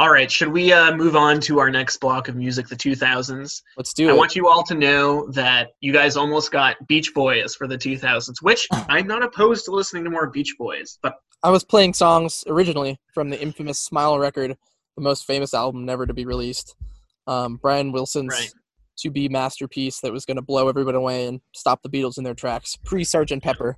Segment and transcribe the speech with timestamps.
[0.00, 3.62] All right, should we uh, move on to our next block of music, the 2000s?
[3.76, 4.16] Let's do I it.
[4.16, 8.40] want you all to know that you guys almost got Beach Boys for the 2000s,
[8.40, 12.44] which I'm not opposed to listening to more Beach Boys, but I was playing songs
[12.46, 14.56] originally from the infamous Smile record,
[14.94, 16.76] the most famous album never to be released.
[17.26, 18.52] Um, Brian Wilson's Right.
[18.98, 22.24] to be masterpiece that was going to blow everybody away and stop the Beatles in
[22.24, 22.76] their tracks.
[22.84, 23.76] Pre Sergeant Pepper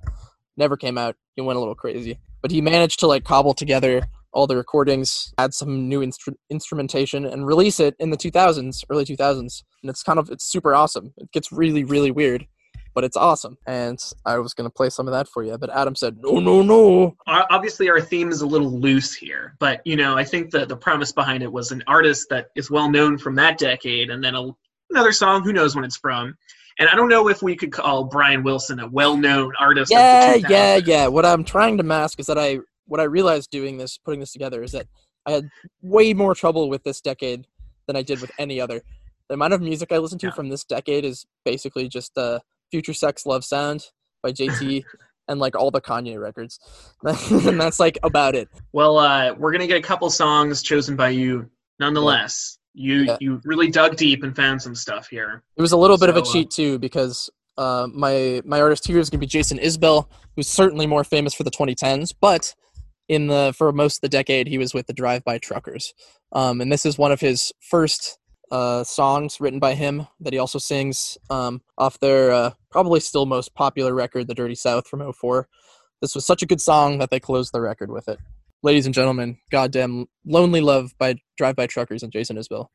[0.55, 1.15] never came out.
[1.35, 4.03] He went a little crazy, but he managed to like cobble together
[4.33, 9.05] all the recordings, add some new instru- instrumentation, and release it in the 2000s, early
[9.05, 9.63] 2000s.
[9.81, 11.13] And it's kind of it's super awesome.
[11.17, 12.45] It gets really really weird,
[12.93, 13.57] but it's awesome.
[13.67, 16.39] And I was going to play some of that for you, but Adam said no
[16.39, 17.15] no no.
[17.27, 19.55] obviously our theme is a little loose here.
[19.59, 22.69] But, you know, I think the, the premise behind it was an artist that is
[22.69, 24.49] well known from that decade, and then a,
[24.89, 26.35] another song, who knows when it's from.
[26.79, 29.91] And I don't know if we could call Brian Wilson a well known artist.
[29.91, 32.57] yeah yeah yeah what i'm trying to mask is that i
[32.91, 34.85] what i realized doing this putting this together is that
[35.25, 35.49] i had
[35.81, 37.47] way more trouble with this decade
[37.87, 38.81] than i did with any other
[39.29, 40.33] the amount of music i listen to Yeah.
[40.33, 43.85] from this decade is basically just uh future sex love sound
[44.21, 44.83] by jt
[45.29, 46.59] and like all the kanye records
[47.05, 51.09] and that's like about it Well, uh, we're gonna get a couple songs chosen by
[51.09, 51.49] you.
[51.79, 53.17] Nonetheless, you Yeah.
[53.19, 55.43] you really dug deep and found some stuff here.
[55.57, 58.59] It was a little bit of a So, uh, cheat too because uh, my my
[58.61, 62.13] artist here is going to be Jason Isbell, who's certainly more famous for the 2010s,
[62.19, 62.53] but
[63.11, 65.93] in the for most of the decade he was with the Drive By Truckers,
[66.31, 68.17] um, and this is one of his first
[68.51, 73.25] uh, songs written by him that he also sings um, off their uh, probably still
[73.25, 75.47] most popular record, The Dirty South from 04.
[76.01, 78.17] This was such a good song that they closed the record with it.
[78.63, 82.67] Ladies and gentlemen, goddamn Lonely Love by Drive By Truckers and Jason Isbell.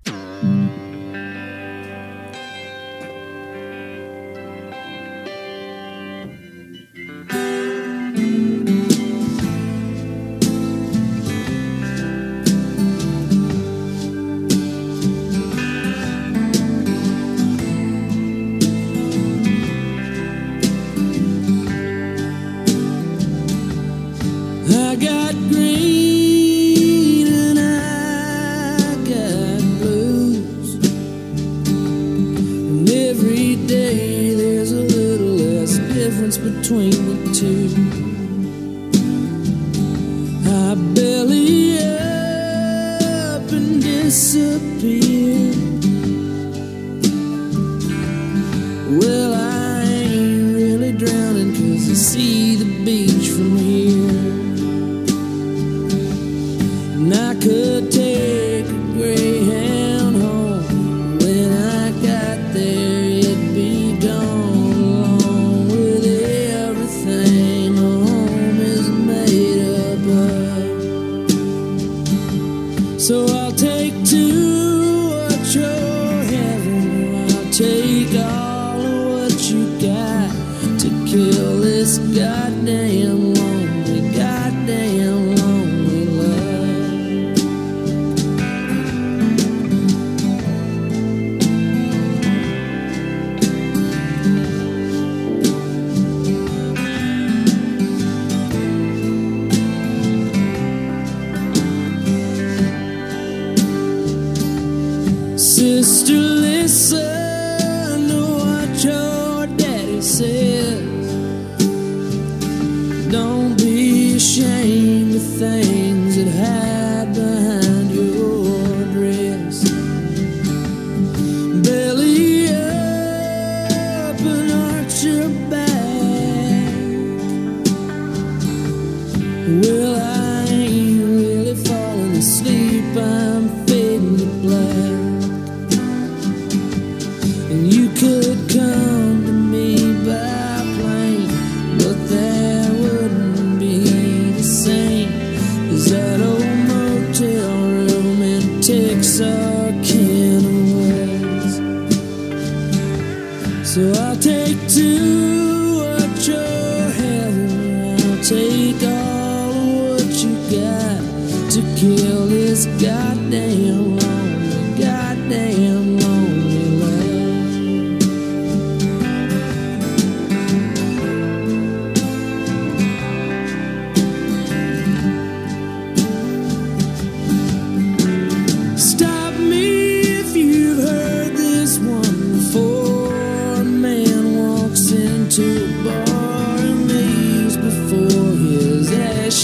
[44.37, 45.16] Disappear.
[45.16, 45.16] Well,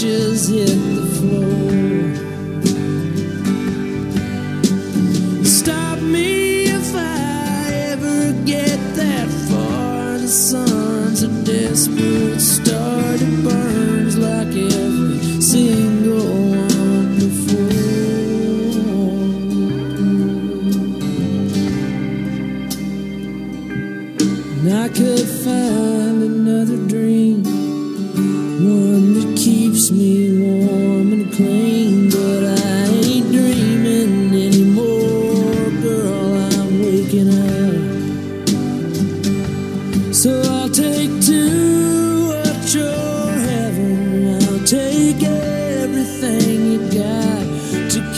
[0.03, 1.52] ashes hit the floor.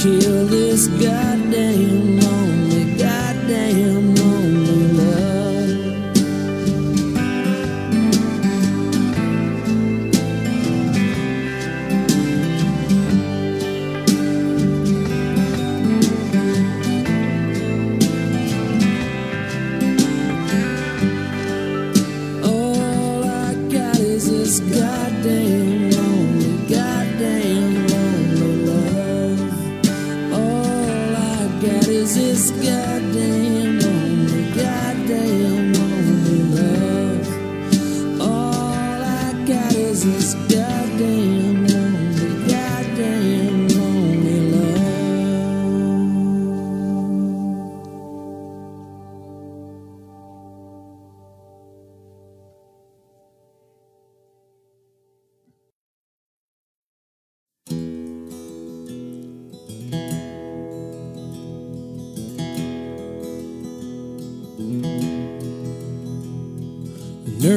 [0.06, 1.25] kill this guy.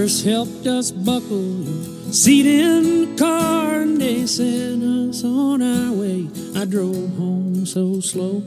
[0.09, 5.93] Nurse helped us buckle the seat in the car and they sent us on our
[5.93, 6.27] way.
[6.57, 8.43] I drove home so slow,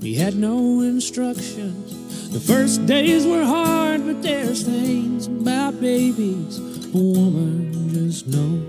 [0.00, 2.30] we had no instructions.
[2.30, 8.62] The first days were hard, but there's things about babies a woman just knows.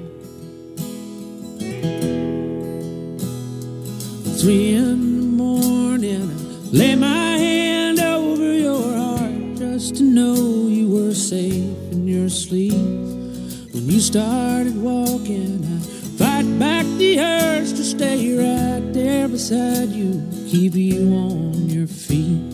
[4.42, 7.25] Three in the morning, I lay my
[11.15, 12.73] safe in your sleep.
[12.73, 15.79] When you started walking, I
[16.17, 22.51] fight back the urge to stay right there beside you, keep you on your feet.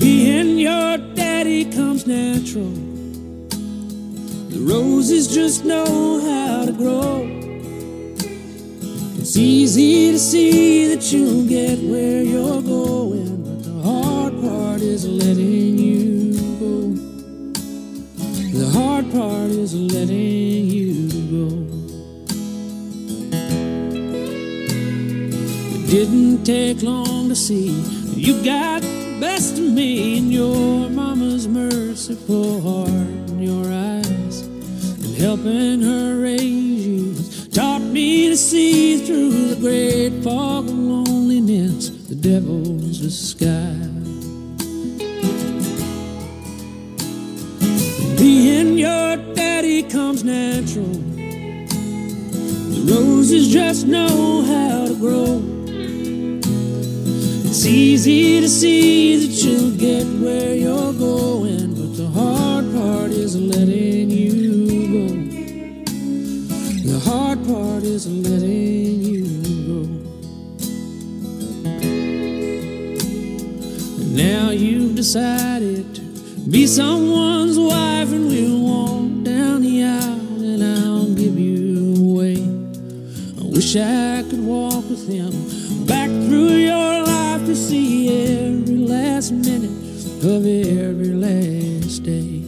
[0.00, 2.72] Being your daddy comes natural.
[4.48, 7.28] The roses just know how to grow.
[9.18, 13.31] It's easy to see that you'll get where you're going,
[14.82, 16.74] is letting you go.
[18.58, 21.48] The hard part is letting you go.
[25.74, 27.70] It didn't take long to see
[28.16, 35.16] you got the best of me in your mama's merciful heart and your eyes and
[35.16, 37.14] helping her raise you
[37.50, 43.91] taught me to see through the great fog of loneliness the devil's disguise.
[49.82, 50.86] Daddy comes natural.
[52.70, 55.42] The roses just know how to grow.
[57.44, 63.36] It's easy to see that you'll get where you're going, but the hard part is
[63.36, 65.08] letting you go.
[66.90, 69.24] The hard part is letting you
[69.66, 69.82] go.
[74.00, 76.00] And now you've decided to
[76.50, 78.51] be someone's wife, and we'll
[83.52, 85.30] wish I could walk with him
[85.86, 88.08] back through your life to see
[88.48, 89.70] every last minute
[90.24, 92.42] of every last day.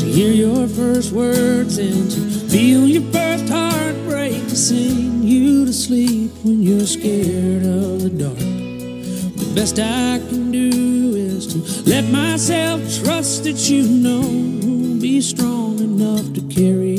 [0.00, 2.20] To hear your first words and to
[2.50, 8.38] feel your first heartbreak, to sing you to sleep when you're scared of the dark.
[8.38, 14.56] The best I can do is to let myself trust that you know
[15.00, 16.95] be strong enough to carry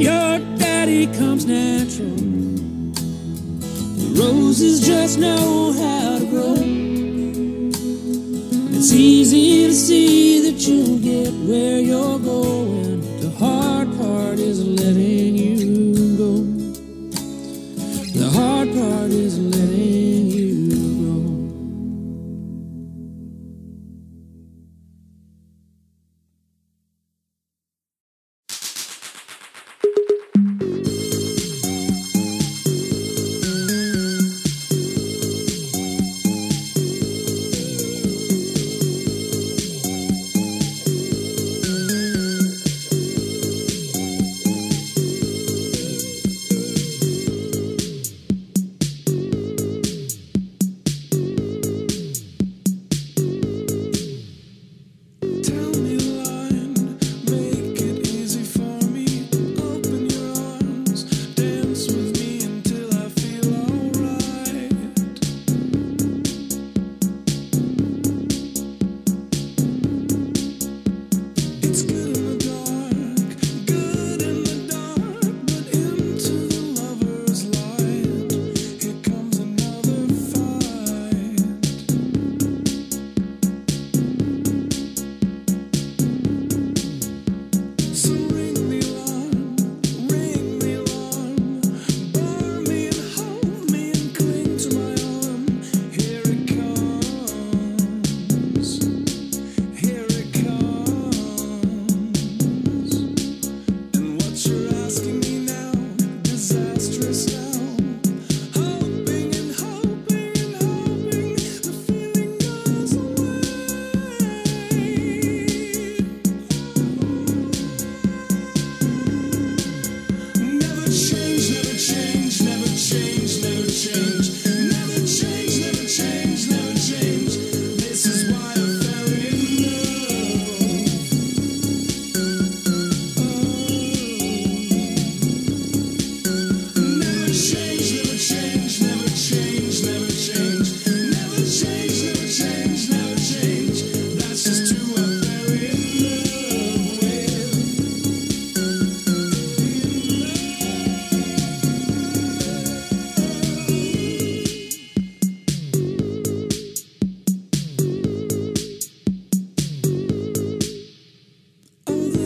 [0.00, 2.16] your daddy comes natural.
[4.00, 6.54] The roses just know how to grow.
[8.76, 12.49] It's easy to see that you'll get where you're going.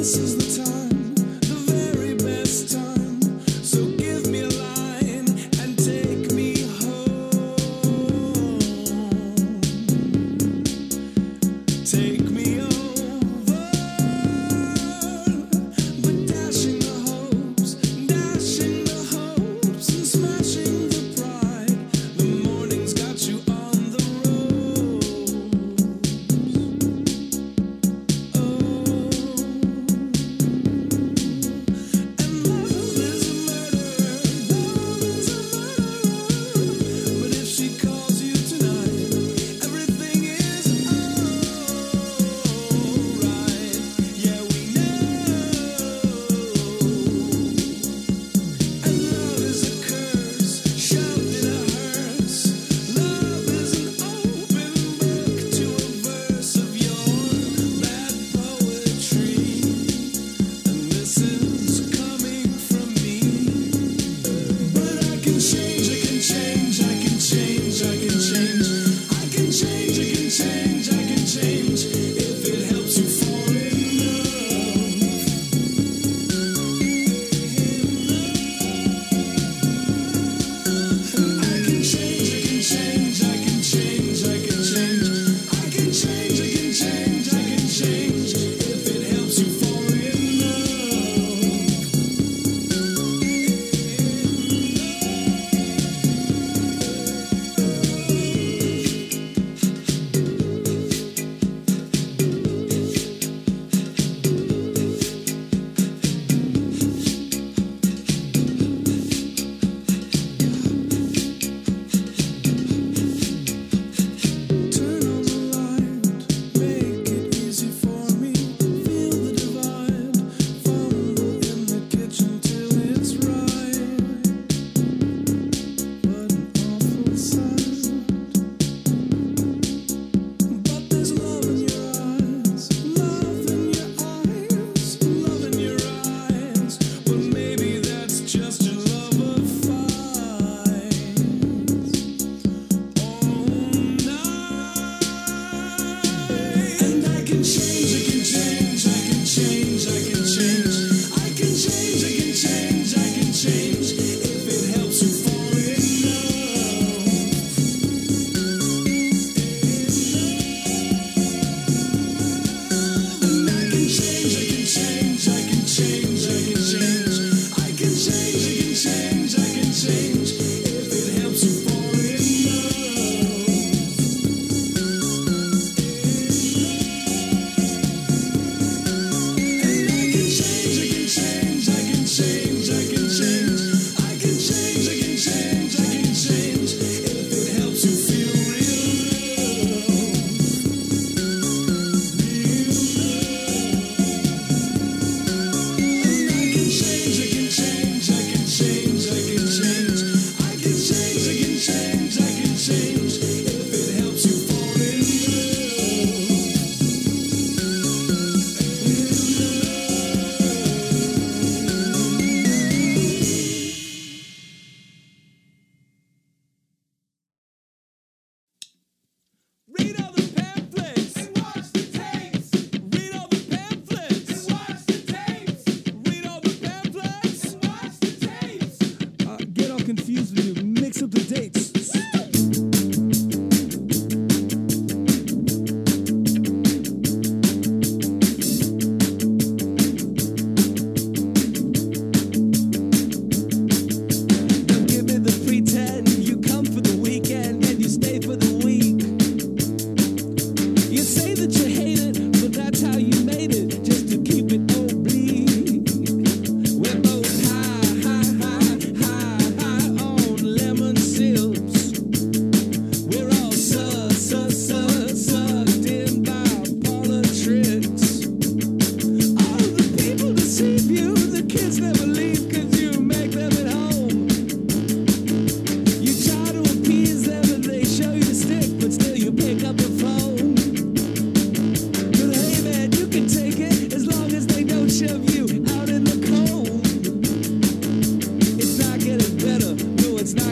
[0.04, 0.73] This is the time,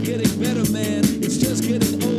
[0.02, 1.04] getting better, man.
[1.22, 2.11] It's just getting older.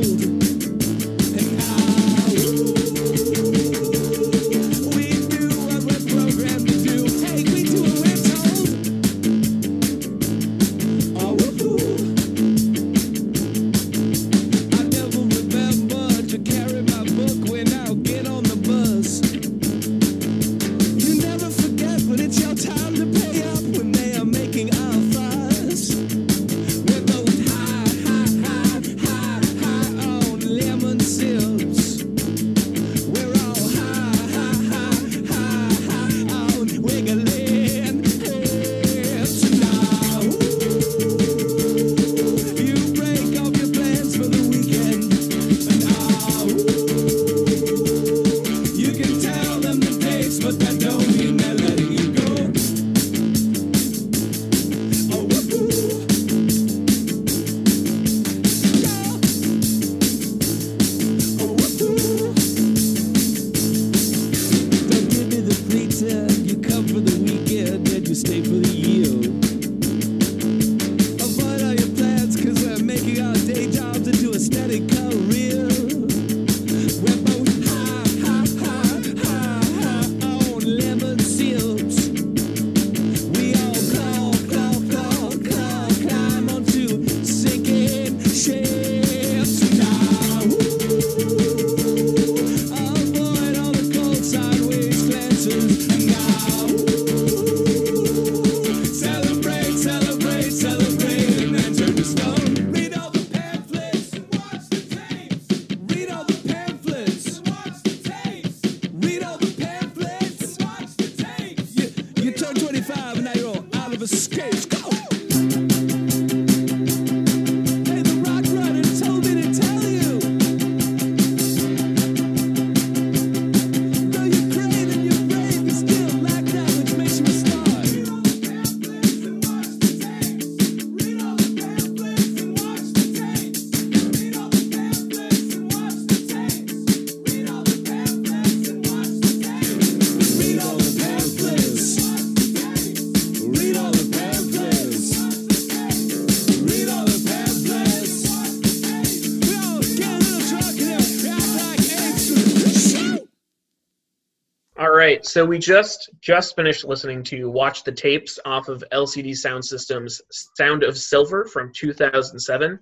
[155.13, 159.63] Right, so we just just finished listening to "Watch the Tapes" off of LCD Sound
[159.63, 160.21] System's
[160.57, 162.79] "Sound of Silver" from 2007,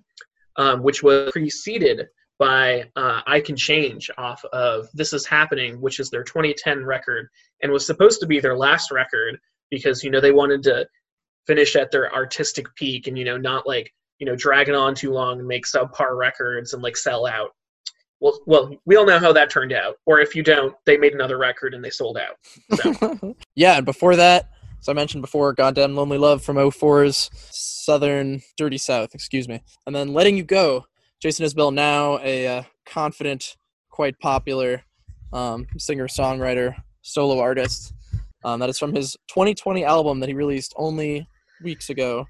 [0.56, 6.00] um, which was preceded by uh, "I Can Change" off of "This Is Happening," which
[6.00, 7.28] is their 2010 record,
[7.62, 9.38] and was supposed to be their last record
[9.70, 10.86] because you know they wanted to
[11.46, 14.94] finish at their artistic peak and you know not like you know drag it on
[14.94, 17.50] too long and make subpar records and like sell out
[18.22, 19.96] well, well, we all know how that turned out.
[20.06, 22.36] Or if you don't, they made another record and they sold out.
[22.76, 23.34] So.
[23.56, 24.48] yeah, and before that,
[24.80, 29.60] as I mentioned before, Goddamn Lonely Love from 04's Southern Dirty South, excuse me.
[29.86, 30.86] And then Letting You Go,
[31.20, 33.56] Jason Isbell, now a uh, confident,
[33.90, 34.84] quite popular
[35.32, 37.92] um, singer songwriter, solo artist.
[38.44, 41.26] Um, that is from his 2020 album that he released only
[41.62, 42.26] weeks ago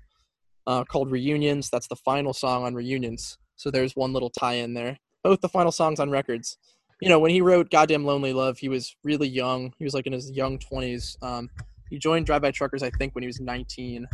[0.67, 1.69] uh, called Reunions.
[1.69, 3.37] That's the final song on Reunions.
[3.57, 6.57] So there's one little tie in there both the final songs on records.
[7.01, 9.73] You know, when he wrote "Goddamn Lonely Love," he was really young.
[9.79, 11.17] He was like in his young twenties.
[11.23, 11.51] Um,
[11.91, 14.09] he joined Drive By Truckers, I think, when he was 19,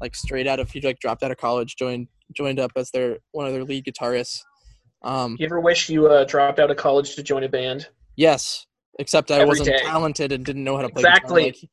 [0.00, 3.18] like straight out of he like dropped out of college, joined joined up as their
[3.32, 4.42] one of their lead guitarists.
[5.04, 7.88] Um, you ever wish you uh, dropped out of college to join a band?
[8.16, 8.66] Yes,
[8.98, 9.78] except I Every wasn't day.
[9.84, 11.68] talented and didn't know how to play Exactly.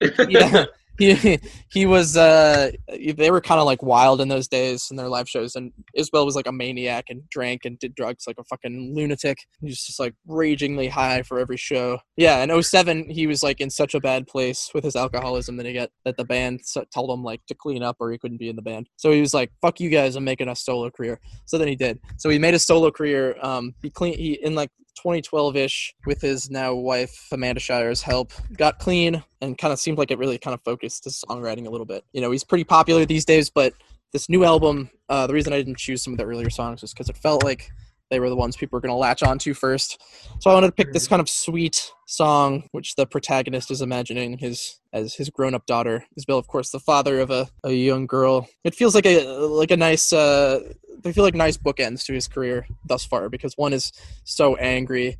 [0.00, 0.26] guitar.
[0.26, 0.64] Like, yeah,
[0.98, 1.38] he
[1.72, 2.16] he was.
[2.16, 5.72] Uh, they were kind of like wild in those days in their live shows, and
[5.96, 9.38] Isbell was like a maniac and drank and did drugs like a fucking lunatic.
[9.60, 11.98] He was just like ragingly high for every show.
[12.16, 15.66] Yeah, in 07, he was like in such a bad place with his alcoholism that
[15.66, 16.60] he got that the band
[16.92, 18.88] told him like to clean up or he couldn't be in the band.
[18.96, 21.76] So he was like, "Fuck you guys, I'm making a solo career." So then he
[21.76, 22.00] did.
[22.16, 23.36] So he made a solo career.
[23.42, 24.70] Um, he clean he in like
[25.04, 30.10] 2012-ish with his now wife Amanda Shires' help got clean and kind of seemed like
[30.10, 32.04] it really kind of focused his songwriting a little bit.
[32.12, 33.74] You know, he's pretty popular these days, but
[34.12, 36.92] this new album, uh, the reason I didn't choose some of the earlier songs was
[36.92, 37.70] because it felt like
[38.10, 40.00] they were the ones people were going to latch onto first.
[40.40, 44.38] So I wanted to pick this kind of sweet song, which the protagonist is imagining
[44.38, 46.04] his as his grown-up daughter.
[46.18, 48.48] Isbell, of course, the father of a, a young girl.
[48.64, 50.12] It feels like a like a nice.
[50.12, 53.92] Uh, they feel like nice bookends to his career thus far because one is
[54.24, 55.18] so angry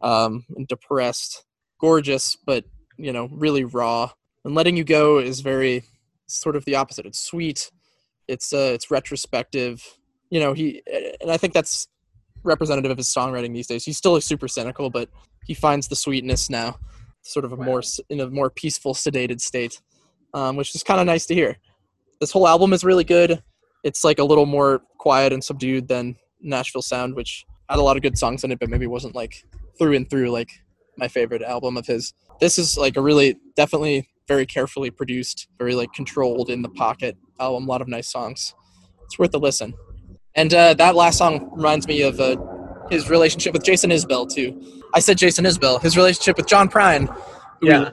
[0.00, 1.44] um, and depressed,
[1.80, 2.64] gorgeous, but
[2.96, 4.10] you know, really raw.
[4.44, 5.84] And letting you go is very
[6.26, 7.06] sort of the opposite.
[7.06, 7.70] It's sweet.
[8.28, 9.82] It's uh, it's retrospective.
[10.30, 10.82] You know, he
[11.20, 11.88] and I think that's
[12.44, 13.84] representative of his songwriting these days.
[13.84, 15.08] He's still super cynical, but
[15.46, 16.78] he finds the sweetness now,
[17.22, 19.80] sort of a more in a more peaceful, sedated state,
[20.32, 21.56] um, which is kind of nice to hear.
[22.20, 23.42] This whole album is really good.
[23.82, 27.96] It's like a little more quiet and subdued than Nashville Sound, which had a lot
[27.96, 29.44] of good songs in it, but maybe wasn't like
[29.78, 30.50] through and through like
[30.96, 32.14] my favorite album of his.
[32.40, 37.16] This is like a really definitely very carefully produced, very like controlled in the pocket
[37.38, 37.64] album.
[37.64, 38.54] A lot of nice songs.
[39.04, 39.74] It's worth a listen.
[40.36, 42.36] And uh, that last song reminds me of uh,
[42.90, 44.82] his relationship with Jason Isbell too.
[44.94, 45.80] I said Jason Isbell.
[45.80, 47.08] His relationship with John Prine,
[47.60, 47.90] who Yeah.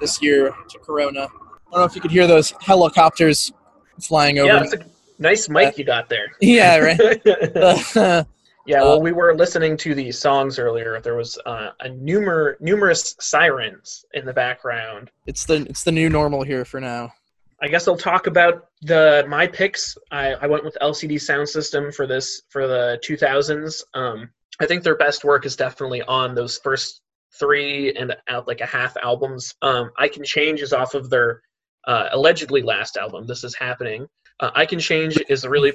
[0.00, 1.22] this year to Corona.
[1.22, 3.52] I don't know if you could hear those helicopters
[4.00, 4.48] flying over.
[4.48, 4.86] Yeah, it's a
[5.18, 6.26] nice mic you got there.
[6.40, 7.00] Yeah, right.
[7.96, 8.24] Uh,
[8.68, 11.00] yeah, well, we were listening to these songs earlier.
[11.00, 15.08] There was uh, a numer- numerous sirens in the background.
[15.24, 17.12] it's the it's the new normal here for now.
[17.62, 19.96] I guess I'll talk about the my picks.
[20.10, 23.82] I, I went with LCD Sound System for this for the 2000s.
[23.94, 27.00] Um, I think their best work is definitely on those first
[27.38, 29.54] three and out like a half albums.
[29.62, 31.42] Um, I Can Change is off of their
[31.86, 33.26] uh, allegedly last album.
[33.26, 34.06] This is happening.
[34.40, 35.72] Uh, I Can Change is a really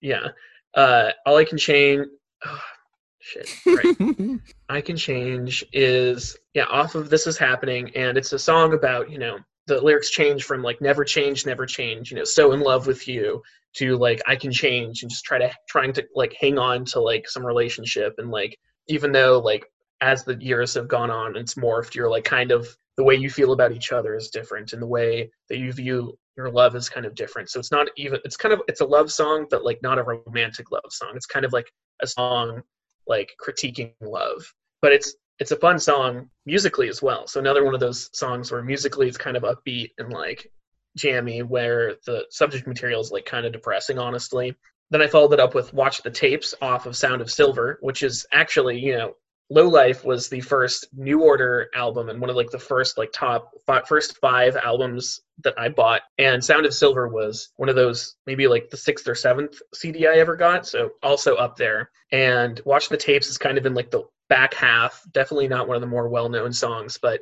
[0.00, 0.28] yeah.
[0.74, 2.06] Uh, All I Can Change.
[2.44, 2.60] Oh,
[3.20, 3.48] shit.
[3.66, 4.40] Right.
[4.68, 9.10] I Can Change is yeah off of This Is Happening, and it's a song about
[9.10, 12.60] you know the lyrics change from like never change, never change, you know, so in
[12.60, 13.42] love with you
[13.74, 17.00] to like I can change and just try to trying to like hang on to
[17.00, 19.64] like some relationship and like even though like
[20.00, 23.30] as the years have gone on it's morphed, you're like kind of the way you
[23.30, 26.88] feel about each other is different and the way that you view your love is
[26.88, 27.50] kind of different.
[27.50, 30.02] So it's not even it's kind of it's a love song, but like not a
[30.02, 31.12] romantic love song.
[31.14, 31.70] It's kind of like
[32.02, 32.62] a song
[33.06, 34.42] like critiquing love.
[34.80, 37.26] But it's it's a fun song musically as well.
[37.26, 40.52] So another one of those songs where musically it's kind of upbeat and like
[40.96, 44.54] jammy, where the subject material is like kind of depressing, honestly.
[44.90, 48.04] Then I followed it up with "Watch the Tapes" off of Sound of Silver, which
[48.04, 49.14] is actually you know
[49.52, 53.12] Low Life was the first New Order album and one of like the first like
[53.12, 56.00] top fi- first five albums that I bought.
[56.16, 60.06] And Sound of Silver was one of those maybe like the sixth or seventh CD
[60.06, 61.90] I ever got, so also up there.
[62.12, 65.02] And Watch the Tapes is kind of in like the back half.
[65.12, 67.20] Definitely not one of the more well-known songs, but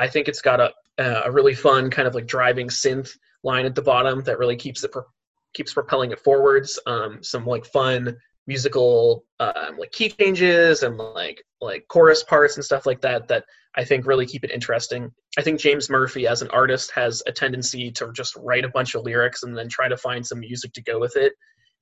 [0.00, 3.76] I think it's got a a really fun kind of like driving synth line at
[3.76, 5.04] the bottom that really keeps it pro-
[5.54, 6.80] keeps propelling it forwards.
[6.86, 8.16] Um, some like fun
[8.48, 13.44] musical um, like key changes and like like chorus parts and stuff like that that
[13.76, 15.12] I think really keep it interesting.
[15.38, 18.94] I think James Murphy as an artist has a tendency to just write a bunch
[18.94, 21.34] of lyrics and then try to find some music to go with it.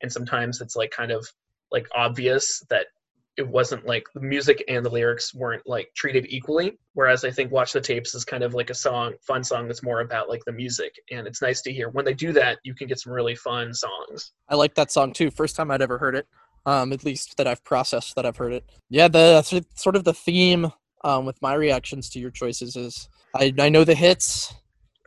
[0.03, 1.27] And sometimes it's like kind of
[1.71, 2.87] like obvious that
[3.37, 6.79] it wasn't like the music and the lyrics weren't like treated equally.
[6.95, 9.83] Whereas I think Watch the Tapes is kind of like a song, fun song that's
[9.83, 10.95] more about like the music.
[11.11, 13.75] And it's nice to hear when they do that, you can get some really fun
[13.75, 14.33] songs.
[14.49, 15.31] I like that song too.
[15.31, 16.27] First time I'd ever heard it,
[16.67, 18.65] um, at least that I've processed that I've heard it.
[18.91, 19.43] Yeah, the
[19.75, 20.73] sort of the theme
[21.05, 24.53] um, with my reactions to your choices is I, I know the hits,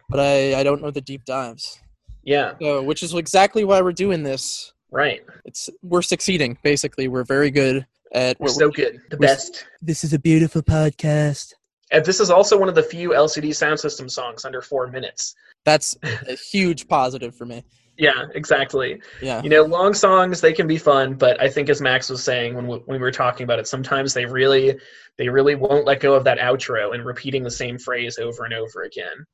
[0.10, 1.80] but I, I don't know the deep dives.
[2.24, 2.54] Yeah.
[2.62, 4.74] So, which is exactly why we're doing this.
[4.92, 5.22] Right.
[5.46, 6.58] It's we're succeeding.
[6.64, 8.40] Basically, we're very good at.
[8.40, 9.00] We're so good.
[9.10, 9.66] The we're- best.
[9.82, 11.54] This is a beautiful podcast.
[11.92, 15.34] And this is also one of the few LCD sound system songs under four minutes.
[15.66, 17.64] That's a huge positive for me.
[18.00, 19.02] Yeah, exactly.
[19.22, 19.44] Yeah.
[19.44, 22.56] You know, long songs they can be fun, but I think as Max was saying
[22.56, 24.80] when we, when we were talking about it, sometimes they really
[25.18, 28.54] they really won't let go of that outro and repeating the same phrase over and
[28.54, 29.26] over again.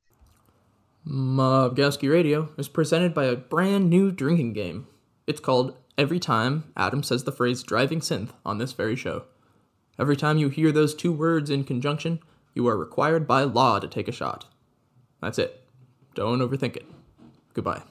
[1.08, 4.88] Mobgowski Radio is presented by a brand new drinking game.
[5.28, 9.26] It's called Every Time Adam Says the Phrase Driving Synth on this very show.
[10.00, 12.20] Every time you hear those two words in conjunction,
[12.56, 14.46] you are required by law to take a shot.
[15.22, 15.62] That's it.
[16.16, 16.86] Don't overthink it.
[17.54, 17.84] Goodbye.